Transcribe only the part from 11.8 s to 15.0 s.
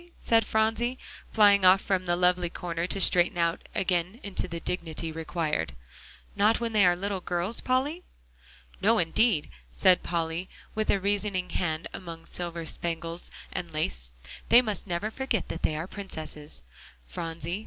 among the silver spangles and lace; "they must